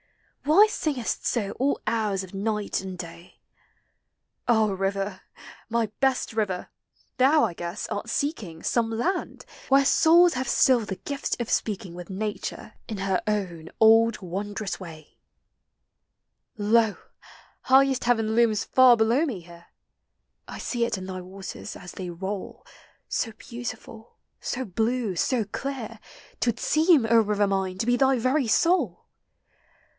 [0.45, 1.19] Why singes!
[1.21, 3.39] so all hours of Qighl and day?
[4.47, 5.21] Ah, river!
[5.69, 6.69] my best river!
[7.17, 11.85] thou, I guess, an seeking Some land where souls have still the gifl of Bpeak«
[11.85, 15.15] ing With nature in her own old wondrous uraj I
[16.57, 16.89] 206 POEMS OF NATURE.
[16.89, 16.97] Lo!
[17.61, 19.67] highest heaven looms far below me here;
[20.11, 22.65] * I see it in thy waters, as they roll,
[23.09, 25.99] 80 beautiful, so blue, so clear,
[26.39, 29.05] 'T would seem, O river mine, to be thy very soul